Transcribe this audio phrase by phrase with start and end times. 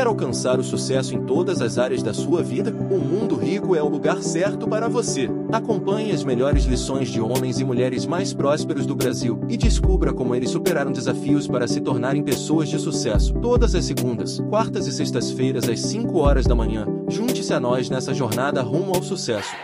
[0.00, 2.74] Quer alcançar o sucesso em todas as áreas da sua vida?
[2.90, 5.28] O Mundo Rico é o lugar certo para você.
[5.52, 10.34] Acompanhe as melhores lições de homens e mulheres mais prósperos do Brasil e descubra como
[10.34, 13.34] eles superaram desafios para se tornarem pessoas de sucesso.
[13.42, 16.86] Todas as segundas, quartas e sextas-feiras às 5 horas da manhã.
[17.06, 19.54] Junte-se a nós nessa jornada rumo ao sucesso.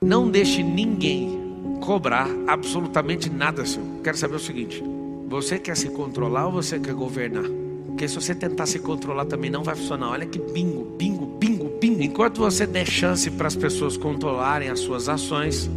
[0.00, 1.38] Não deixe ninguém
[1.82, 3.82] cobrar absolutamente nada seu.
[4.02, 4.82] Quero saber o seguinte:
[5.28, 7.61] você quer se controlar ou você quer governar?
[7.92, 10.08] Porque se você tentar se controlar também não vai funcionar.
[10.08, 12.02] Olha que bingo, bingo, bingo, bingo.
[12.02, 15.68] Enquanto você der chance para as pessoas controlarem as suas ações,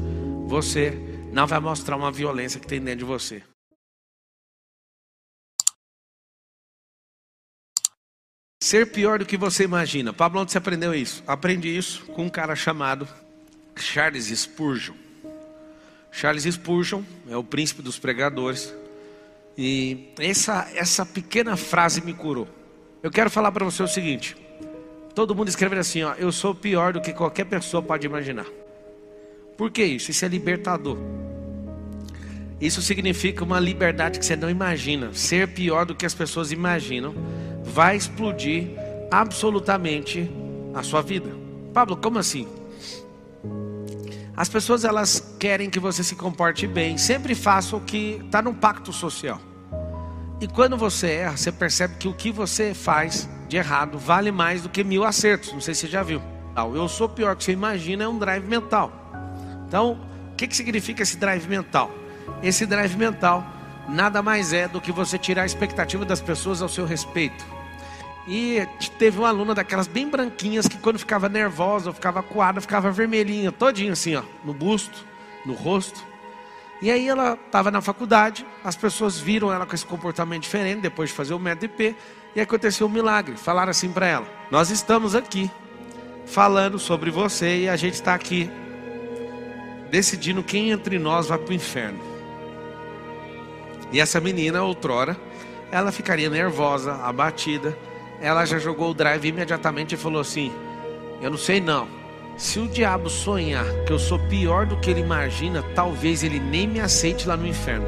[0.47, 0.97] você
[1.31, 3.43] não vai mostrar uma violência que tem dentro de você.
[8.63, 10.13] Ser pior do que você imagina.
[10.13, 11.21] Pablo, onde você aprendeu isso?
[11.27, 13.07] Aprendi isso com um cara chamado
[13.75, 14.95] Charles Spurgeon.
[16.11, 18.73] Charles Spurgeon é o príncipe dos pregadores.
[19.57, 22.47] E essa, essa pequena frase me curou.
[23.01, 24.35] Eu quero falar para você o seguinte:
[25.13, 28.45] todo mundo escreve assim, ó, eu sou pior do que qualquer pessoa pode imaginar.
[29.57, 30.11] Por que isso?
[30.11, 30.97] Isso é libertador.
[32.59, 35.13] Isso significa uma liberdade que você não imagina.
[35.13, 37.13] Ser pior do que as pessoas imaginam
[37.63, 38.69] vai explodir
[39.11, 40.29] absolutamente
[40.73, 41.29] a sua vida.
[41.73, 42.47] Pablo, como assim?
[44.35, 48.53] As pessoas elas querem que você se comporte bem, sempre faça o que está no
[48.53, 49.39] pacto social.
[50.39, 54.61] E quando você erra, você percebe que o que você faz de errado vale mais
[54.61, 55.53] do que mil acertos.
[55.53, 56.21] Não sei se você já viu.
[56.73, 58.91] Eu sou pior que você imagina é um drive mental.
[59.67, 59.99] Então,
[60.31, 61.91] o que, que significa esse drive mental?
[62.43, 63.45] Esse drive mental
[63.87, 67.45] nada mais é do que você tirar a expectativa das pessoas ao seu respeito.
[68.27, 68.67] E
[68.97, 73.51] teve uma aluna daquelas bem branquinhas que quando ficava nervosa ou ficava coada, ficava vermelhinha,
[73.51, 75.05] todinha assim, ó, no busto,
[75.45, 76.03] no rosto.
[76.81, 81.09] E aí ela estava na faculdade, as pessoas viram ela com esse comportamento diferente depois
[81.09, 81.95] de fazer o IP,
[82.35, 83.37] e aconteceu um milagre.
[83.37, 85.49] Falaram assim para ela: Nós estamos aqui
[86.25, 88.49] falando sobre você e a gente está aqui
[89.89, 91.99] decidindo quem entre nós vai para o inferno.
[93.91, 95.15] E essa menina, outrora,
[95.71, 97.77] ela ficaria nervosa, abatida
[98.19, 100.51] ela já jogou o drive imediatamente e falou assim:
[101.21, 101.87] Eu não sei não.
[102.37, 106.67] Se o diabo sonhar que eu sou pior do que ele imagina, talvez ele nem
[106.67, 107.87] me aceite lá no inferno.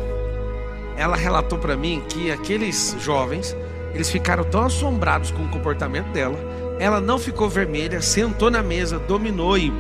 [0.96, 3.56] Ela relatou para mim que aqueles jovens,
[3.94, 6.38] eles ficaram tão assombrados com o comportamento dela,
[6.80, 9.72] ela não ficou vermelha, sentou na mesa, dominou e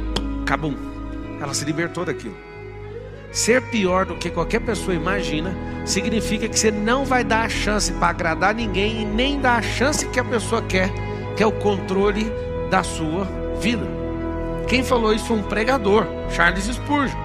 [0.46, 0.76] cabum.
[1.40, 2.36] Ela se libertou daquilo.
[3.32, 7.94] Ser pior do que qualquer pessoa imagina significa que você não vai dar a chance
[7.94, 10.92] para agradar ninguém e nem dar a chance que a pessoa quer,
[11.38, 12.30] que é o controle
[12.70, 13.26] da sua
[13.62, 13.97] vida.
[14.68, 17.18] Quem falou isso foi um pregador, Charles Spurgeon.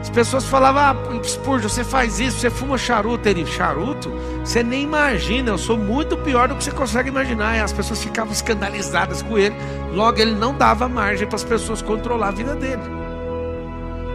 [0.00, 3.28] As pessoas falavam, ah, Spurgeon, você faz isso, você fuma charuto.
[3.28, 4.08] Ele, charuto?
[4.44, 7.56] Você nem imagina, eu sou muito pior do que você consegue imaginar.
[7.56, 9.56] E as pessoas ficavam escandalizadas com ele.
[9.92, 12.82] Logo, ele não dava margem para as pessoas controlar a vida dele.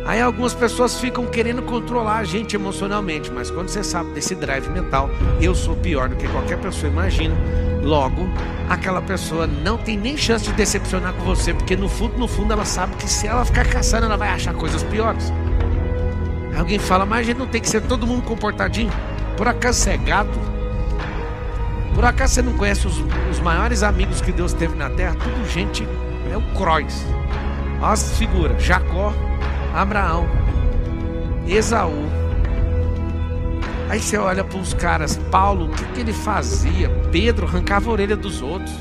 [0.05, 4.67] Aí algumas pessoas ficam querendo controlar a gente emocionalmente, mas quando você sabe desse drive
[4.69, 5.09] mental,
[5.41, 7.35] eu sou pior do que qualquer pessoa imagina.
[7.81, 8.29] Logo,
[8.69, 12.53] aquela pessoa não tem nem chance de decepcionar com você, porque no fundo, no fundo,
[12.53, 15.33] ela sabe que se ela ficar caçando, ela vai achar coisas piores.
[16.55, 18.91] Alguém fala, mas a gente não tem que ser todo mundo comportadinho.
[19.35, 20.29] Por acaso você é gado?
[21.95, 25.15] Por acaso você não conhece os, os maiores amigos que Deus teve na terra?
[25.15, 25.87] Tudo gente,
[26.31, 27.05] é o Croix.
[27.81, 29.11] Olha as figuras, Jacó,
[29.73, 30.29] Abraão,
[31.47, 32.10] Esaú.
[33.91, 36.89] Aí você olha para os caras, Paulo, o que, que ele fazia?
[37.11, 38.73] Pedro arrancava a orelha dos outros.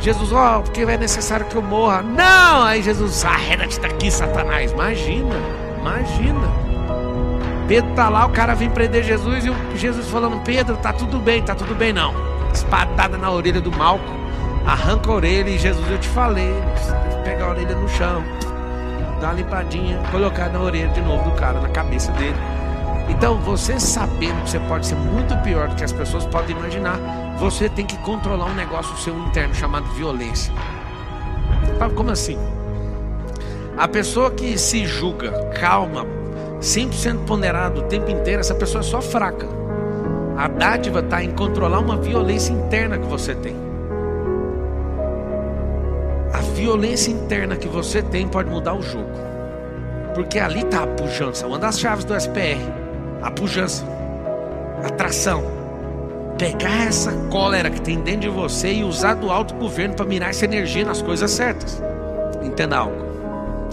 [0.00, 2.00] Jesus, ó, oh, porque é necessário que eu morra.
[2.00, 2.62] Não!
[2.62, 4.72] Aí Jesus, arreda-te daqui, Satanás.
[4.72, 5.34] Imagina,
[5.78, 6.50] imagina.
[7.68, 11.18] Pedro tá lá, o cara vem prender Jesus e o Jesus falando: Pedro, tá tudo
[11.18, 12.14] bem, tá tudo bem não.
[12.50, 14.10] Espadada na orelha do Malco,
[14.66, 16.50] arranca a orelha e Jesus, eu te falei,
[17.24, 18.24] pegar a orelha no chão
[19.20, 22.36] dar uma limpadinha, colocar na orelha de novo do cara, na cabeça dele.
[23.08, 26.98] Então, você sabendo que você pode ser muito pior do que as pessoas podem imaginar,
[27.38, 30.52] você tem que controlar um negócio seu interno chamado violência.
[31.94, 32.38] Como assim?
[33.76, 36.06] A pessoa que se julga calma,
[36.60, 39.46] 100% ponderado o tempo inteiro, essa pessoa é só fraca.
[40.36, 43.66] A dádiva está em controlar uma violência interna que você tem
[46.56, 49.12] violência interna que você tem pode mudar o jogo.
[50.14, 52.85] Porque ali está a pujança, uma das chaves do SPR.
[53.22, 53.84] A pujança,
[54.84, 55.42] a tração.
[56.38, 60.30] Pegar essa cólera que tem dentro de você e usar do alto governo para mirar
[60.30, 61.82] essa energia nas coisas certas.
[62.42, 63.06] Entenda algo.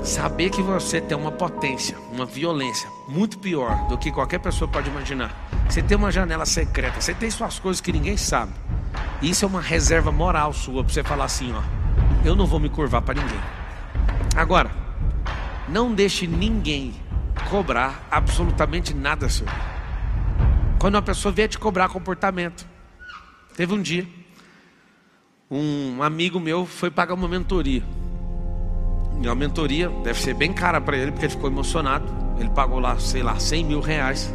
[0.01, 4.89] Saber que você tem uma potência, uma violência muito pior do que qualquer pessoa pode
[4.89, 5.33] imaginar.
[5.69, 8.51] Você tem uma janela secreta, você tem suas coisas que ninguém sabe.
[9.21, 11.61] Isso é uma reserva moral sua para você falar assim, ó,
[12.25, 13.39] eu não vou me curvar para ninguém.
[14.35, 14.69] Agora,
[15.67, 16.93] não deixe ninguém
[17.49, 19.45] cobrar absolutamente nada seu.
[20.79, 22.67] Quando uma pessoa vier te cobrar comportamento.
[23.55, 24.07] Teve um dia,
[25.49, 27.83] um amigo meu foi pagar uma mentoria.
[29.21, 32.05] E a mentoria deve ser bem cara para ele, porque ele ficou emocionado.
[32.37, 34.33] Ele pagou lá, sei lá, 100 mil reais.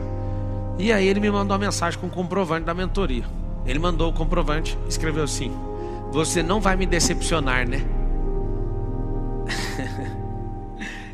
[0.79, 3.25] E aí ele me mandou uma mensagem com o comprovante da mentoria.
[3.67, 5.53] Ele mandou o comprovante, escreveu assim:
[6.13, 7.83] Você não vai me decepcionar, né?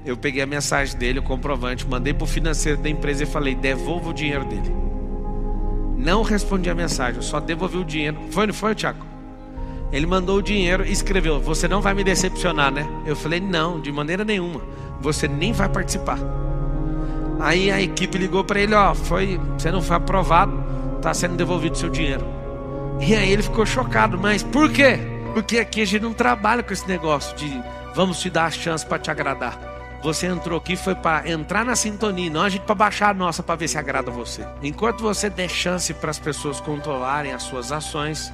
[0.05, 3.55] Eu peguei a mensagem dele, o comprovante, mandei para o financeiro da empresa e falei:
[3.55, 4.75] devolva o dinheiro dele.
[5.97, 8.19] Não respondi a mensagem, só devolvi o dinheiro.
[8.31, 9.07] Foi, não foi, Tiago?
[9.91, 12.87] Ele mandou o dinheiro e escreveu: Você não vai me decepcionar, né?
[13.07, 14.61] Eu falei: Não, de maneira nenhuma.
[15.01, 16.19] Você nem vai participar.
[17.41, 20.63] Aí a equipe ligou para ele: Ó, foi, você não foi aprovado,
[20.97, 22.27] está sendo devolvido seu dinheiro.
[23.01, 24.99] E aí ele ficou chocado, mas por quê?
[25.33, 27.51] Porque aqui a gente não trabalha com esse negócio de
[27.95, 29.74] vamos te dar a chance para te agradar.
[30.05, 33.43] Você entrou aqui foi para entrar na sintonia, não a gente para baixar a nossa
[33.43, 34.47] para ver se agrada você.
[34.63, 38.31] Enquanto você der chance para as pessoas controlarem as suas ações,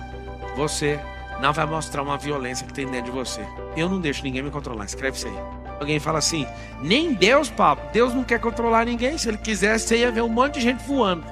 [0.56, 0.98] você
[1.40, 3.46] não vai mostrar uma violência que tem dentro de você.
[3.76, 4.84] Eu não deixo ninguém me controlar.
[4.84, 5.38] Escreve isso aí.
[5.78, 6.44] Alguém fala assim:
[6.80, 7.84] nem Deus, Pablo.
[7.92, 9.16] Deus não quer controlar ninguém.
[9.16, 11.24] Se ele quisesse, você ia ver um monte de gente voando.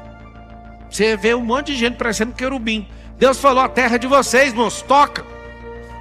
[0.89, 2.87] Você ia ver um monte de gente parecendo querubim.
[3.19, 5.25] Deus falou: a terra é de vocês, moço, toca.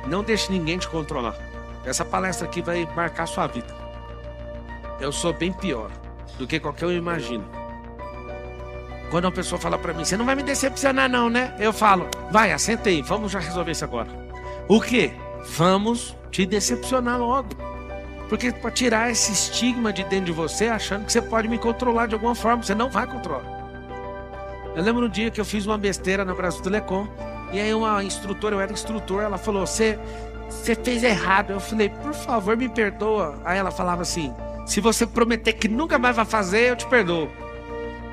[0.05, 1.35] Não deixe ninguém te controlar.
[1.83, 3.76] Essa palestra aqui vai marcar a sua vida.
[4.99, 5.91] Eu sou bem pior
[6.37, 7.43] do que qualquer um imagina.
[9.09, 11.55] Quando uma pessoa fala para mim, você não vai me decepcionar, não, né?
[11.59, 14.09] Eu falo, vai, assenta aí, vamos já resolver isso agora.
[14.67, 15.13] O quê?
[15.55, 17.49] Vamos te decepcionar logo.
[18.27, 22.07] Porque para tirar esse estigma de dentro de você, achando que você pode me controlar
[22.07, 23.57] de alguma forma, você não vai controlar.
[24.75, 27.07] Eu lembro um dia que eu fiz uma besteira na Brasil Telecom.
[27.53, 29.97] E aí uma instrutora, eu era instrutor, ela falou: você
[30.83, 31.51] fez errado.
[31.51, 33.41] Eu falei, por favor, me perdoa.
[33.45, 34.33] Aí ela falava assim:
[34.67, 37.31] Se você prometer que nunca mais vai fazer, eu te perdoo.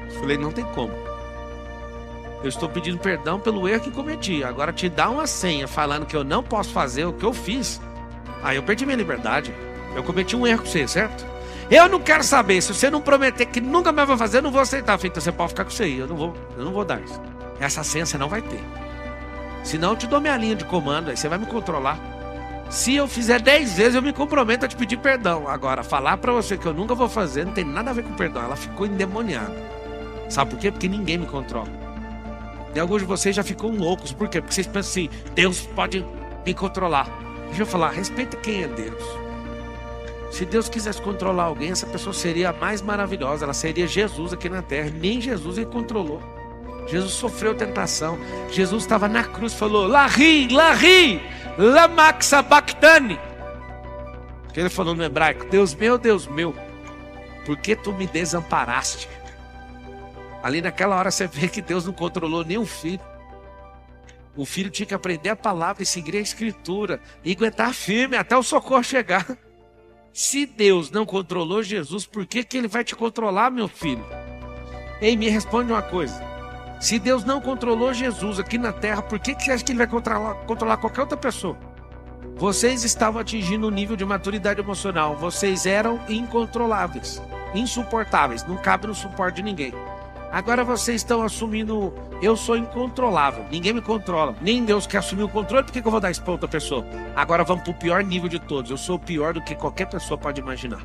[0.08, 0.92] Eu falei, não tem como.
[2.42, 4.44] Eu estou pedindo perdão pelo erro que cometi.
[4.44, 7.80] Agora te dá uma senha falando que eu não posso fazer o que eu fiz.
[8.42, 9.52] Aí eu perdi minha liberdade.
[9.96, 11.26] Eu cometi um erro com você, certo?
[11.68, 12.62] Eu não quero saber.
[12.62, 14.98] Se você não prometer que nunca mais vai fazer, eu não vou aceitar.
[15.02, 15.98] Então você pode ficar com isso aí.
[15.98, 17.20] Eu não vou, eu não vou dar isso.
[17.58, 18.62] Essa senha você não vai ter.
[19.64, 21.98] Senão eu te dou minha linha de comando, aí você vai me controlar.
[22.70, 25.48] Se eu fizer dez vezes, eu me comprometo a te pedir perdão.
[25.48, 28.14] Agora, falar para você que eu nunca vou fazer não tem nada a ver com
[28.14, 28.42] perdão.
[28.42, 29.54] Ela ficou endemoniada.
[30.28, 30.70] Sabe por quê?
[30.70, 31.68] Porque ninguém me controla.
[32.74, 34.12] E alguns de vocês já ficam loucos.
[34.12, 34.40] Por quê?
[34.40, 36.04] Porque vocês pensam assim: Deus pode
[36.44, 37.08] me controlar.
[37.46, 39.04] Deixa eu falar, respeita quem é Deus.
[40.32, 43.44] Se Deus quisesse controlar alguém, essa pessoa seria a mais maravilhosa.
[43.44, 44.90] Ela seria Jesus aqui na terra.
[44.90, 46.20] Nem Jesus ele controlou.
[46.88, 48.18] Jesus sofreu tentação.
[48.50, 51.22] Jesus estava na cruz e falou: Larri, Larri,
[51.56, 53.18] Lamak Sabachthani.
[54.52, 56.54] Que ele falou no hebraico: Deus meu, Deus meu,
[57.44, 59.08] por que tu me desamparaste?
[60.42, 63.00] Ali naquela hora você vê que Deus não controlou o filho.
[64.36, 68.36] O filho tinha que aprender a palavra e seguir a escritura e aguentar firme até
[68.36, 69.26] o socorro chegar.
[70.12, 74.04] Se Deus não controlou Jesus, por que, que ele vai te controlar, meu filho?
[75.00, 76.33] Ei, me responde uma coisa.
[76.84, 79.78] Se Deus não controlou Jesus aqui na terra, por que, que você acha que ele
[79.78, 81.56] vai controlar, controlar qualquer outra pessoa?
[82.36, 85.16] Vocês estavam atingindo um nível de maturidade emocional.
[85.16, 87.22] Vocês eram incontroláveis,
[87.54, 88.46] insuportáveis.
[88.46, 89.72] Não cabe no suporte de ninguém.
[90.30, 95.28] Agora vocês estão assumindo, eu sou incontrolável, ninguém me controla, nem Deus quer assumir o
[95.28, 96.84] controle, por que, que eu vou dar isso para outra pessoa?
[97.16, 100.18] Agora vamos para o pior nível de todos, eu sou pior do que qualquer pessoa
[100.18, 100.84] pode imaginar.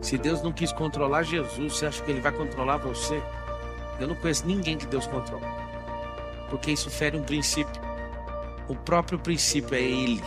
[0.00, 3.22] Se Deus não quis controlar Jesus, você acha que ele vai controlar você?
[4.00, 5.46] Eu não conheço ninguém que Deus controla,
[6.48, 7.80] porque isso fere um princípio.
[8.68, 10.22] O próprio princípio é Ele,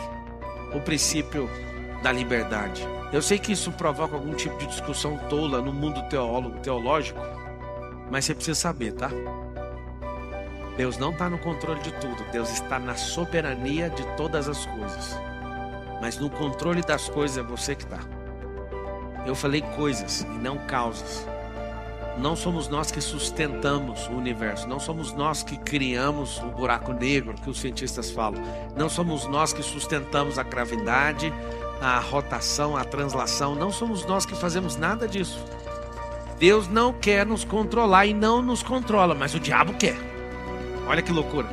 [0.74, 1.48] o princípio
[2.02, 2.86] da liberdade.
[3.12, 7.20] Eu sei que isso provoca algum tipo de discussão tola no mundo teólogo, teológico,
[8.10, 9.10] mas você precisa saber, tá?
[10.76, 12.24] Deus não está no controle de tudo.
[12.32, 15.16] Deus está na soberania de todas as coisas.
[16.00, 18.00] Mas no controle das coisas é você que está.
[19.24, 21.26] Eu falei coisas e não causas.
[22.16, 24.68] Não somos nós que sustentamos o universo.
[24.68, 28.40] Não somos nós que criamos o buraco negro que os cientistas falam.
[28.76, 31.32] Não somos nós que sustentamos a gravidade,
[31.80, 33.54] a rotação, a translação.
[33.54, 35.44] Não somos nós que fazemos nada disso.
[36.38, 39.96] Deus não quer nos controlar e não nos controla, mas o diabo quer.
[40.86, 41.48] Olha que loucura.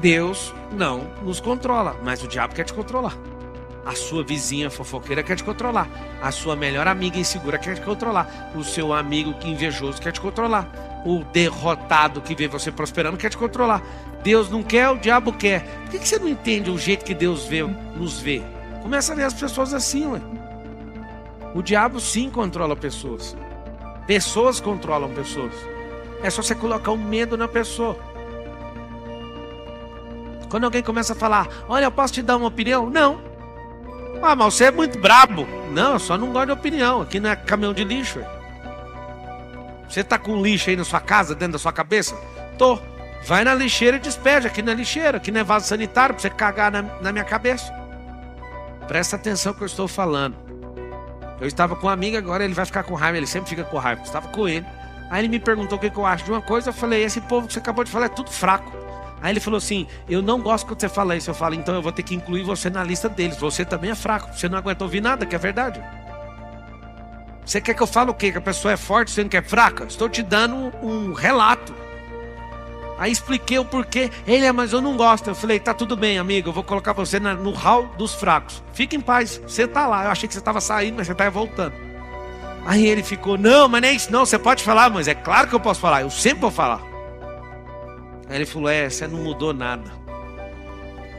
[0.00, 3.16] Deus não nos controla, mas o diabo quer te controlar.
[3.88, 5.88] A sua vizinha fofoqueira quer te controlar.
[6.20, 8.52] A sua melhor amiga insegura quer te controlar.
[8.54, 10.68] O seu amigo invejoso quer te controlar.
[11.06, 13.82] o derrotado que vê você prosperando quer te controlar.
[14.22, 15.62] Deus não quer, o diabo quer.
[15.84, 18.42] Por que você não entende o jeito que Deus vê, nos vê?
[18.82, 20.20] Começa a ver as pessoas assim, ué.
[21.54, 23.34] O diabo sim controla pessoas.
[24.06, 25.54] Pessoas controlam pessoas.
[26.22, 27.96] É só você colocar o um medo na pessoa.
[30.50, 32.90] Quando alguém começa a falar, olha, eu posso te dar uma opinião?
[32.90, 33.27] Não.
[34.22, 35.46] Ah, mas você é muito brabo.
[35.70, 37.02] Não, só não gosto de opinião.
[37.02, 38.20] Aqui não é caminhão de lixo.
[39.88, 42.14] Você tá com lixo aí na sua casa, dentro da sua cabeça?
[42.58, 42.78] Tô.
[43.26, 44.46] Vai na lixeira e despede.
[44.46, 47.72] Aqui na lixeira, aqui não é vaso sanitário pra você cagar na, na minha cabeça.
[48.86, 50.36] Presta atenção que eu estou falando.
[51.40, 53.78] Eu estava com um amigo agora, ele vai ficar com raiva, ele sempre fica com
[53.78, 54.00] raiva.
[54.00, 54.66] Eu estava com ele.
[55.10, 56.70] Aí ele me perguntou o que, que eu acho de uma coisa.
[56.70, 58.72] Eu falei: esse povo que você acabou de falar é tudo fraco.
[59.20, 61.30] Aí ele falou assim: Eu não gosto quando você fala isso.
[61.30, 63.36] Eu falo: Então eu vou ter que incluir você na lista deles.
[63.36, 64.32] Você também é fraco.
[64.32, 65.82] Você não aguenta ouvir nada, que é verdade.
[67.44, 68.30] Você quer que eu fale o quê?
[68.30, 69.84] Que a pessoa é forte, sendo que é fraca?
[69.84, 71.74] Estou te dando um, relato.
[72.98, 74.10] Aí expliquei o porquê.
[74.26, 75.28] Ele é, mas eu não gosto.
[75.28, 76.50] Eu falei, tá tudo bem, amigo.
[76.50, 78.62] Eu vou colocar você no hall dos fracos.
[78.74, 79.40] Fique em paz.
[79.46, 80.04] Você tá lá.
[80.04, 81.72] Eu achei que você estava saindo, mas você está voltando.
[82.66, 84.26] Aí ele ficou, não, mas nem isso, não.
[84.26, 86.02] Você pode falar, mas é claro que eu posso falar.
[86.02, 86.87] Eu sempre vou falar.
[88.28, 89.90] Aí ele falou, é, você não mudou nada.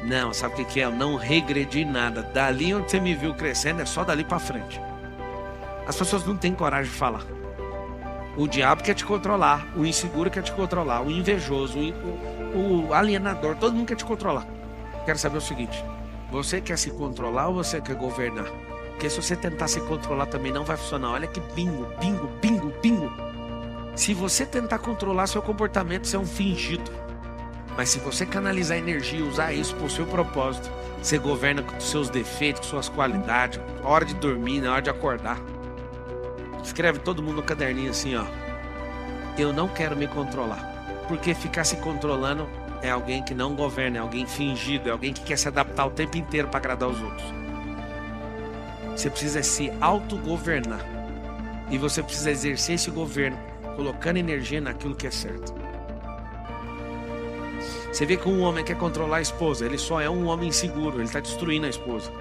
[0.04, 0.86] Não, sabe o que, que é?
[0.86, 2.24] Eu não regredi nada.
[2.24, 4.80] Dali onde você me viu crescendo, é só dali para frente.
[5.88, 7.24] As pessoas não têm coragem de falar.
[8.38, 13.56] O diabo quer te controlar, o inseguro quer te controlar, o invejoso, o, o alienador,
[13.56, 14.46] todo mundo quer te controlar.
[15.04, 15.84] Quero saber o seguinte:
[16.32, 18.46] você quer se controlar ou você quer governar?
[18.92, 21.12] Porque se você tentar se controlar também não vai funcionar.
[21.12, 23.29] Olha que bingo, bingo, bingo, bingo.
[24.00, 26.90] Se você tentar controlar seu comportamento, você é um fingido.
[27.76, 30.72] Mas se você canalizar energia e usar isso para o seu propósito,
[31.04, 35.38] você governa com seus defeitos, com suas qualidades, hora de dormir, na hora de acordar.
[36.64, 38.24] Escreve todo mundo no caderninho assim, ó.
[39.38, 41.04] Eu não quero me controlar.
[41.10, 42.48] Porque ficar se controlando
[42.82, 45.92] é alguém que não governa, é alguém fingido, é alguém que quer se adaptar o
[45.92, 47.28] tempo inteiro para agradar os outros.
[48.96, 50.86] Você precisa se autogovernar.
[51.70, 53.38] E você precisa exercer esse governo,
[53.80, 55.54] colocando energia naquilo que é certo.
[57.88, 60.98] Você vê que um homem quer controlar a esposa, ele só é um homem inseguro,
[60.98, 62.12] ele está destruindo a esposa.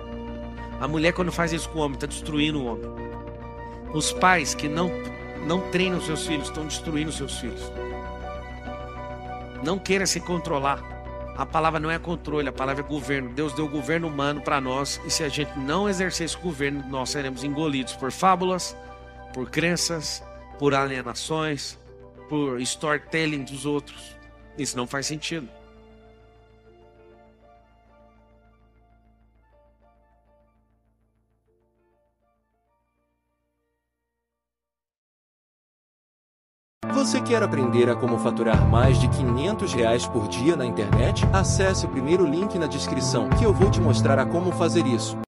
[0.81, 2.89] A mulher, quando faz isso com o homem, está destruindo o homem.
[3.93, 4.89] Os pais que não,
[5.49, 7.73] não treinam seus filhos estão destruindo seus filhos.
[9.65, 10.81] Não queira se controlar.
[11.37, 13.31] A palavra não é controle, a palavra é governo.
[13.31, 17.11] Deus deu governo humano para nós, e se a gente não exercer esse governo, nós
[17.11, 18.77] seremos engolidos por fábulas,
[19.35, 20.23] por crenças,
[20.59, 21.79] por alienações,
[22.29, 24.17] por storytelling dos outros.
[24.57, 25.49] Isso não faz sentido.
[36.93, 41.25] Você quer aprender a como faturar mais de 500 reais por dia na internet?
[41.33, 45.17] Acesse o primeiro link na descrição que eu vou te mostrar a como fazer isso.